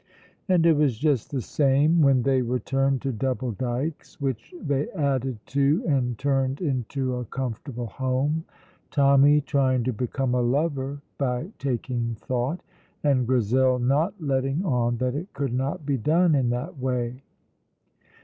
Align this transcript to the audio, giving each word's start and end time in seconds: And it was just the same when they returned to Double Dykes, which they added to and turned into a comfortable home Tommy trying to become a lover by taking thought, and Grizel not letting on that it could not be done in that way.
And 0.49 0.65
it 0.65 0.73
was 0.73 0.97
just 0.97 1.29
the 1.29 1.41
same 1.43 2.01
when 2.01 2.23
they 2.23 2.41
returned 2.41 3.03
to 3.03 3.11
Double 3.11 3.51
Dykes, 3.51 4.19
which 4.19 4.51
they 4.59 4.89
added 4.93 5.37
to 5.45 5.83
and 5.87 6.17
turned 6.17 6.59
into 6.59 7.17
a 7.17 7.25
comfortable 7.25 7.85
home 7.85 8.43
Tommy 8.89 9.41
trying 9.41 9.83
to 9.83 9.93
become 9.93 10.33
a 10.33 10.41
lover 10.41 11.01
by 11.19 11.51
taking 11.59 12.15
thought, 12.15 12.61
and 13.03 13.27
Grizel 13.27 13.77
not 13.77 14.15
letting 14.19 14.65
on 14.65 14.97
that 14.97 15.13
it 15.13 15.31
could 15.33 15.53
not 15.53 15.85
be 15.85 15.97
done 15.97 16.33
in 16.33 16.49
that 16.49 16.79
way. 16.79 17.21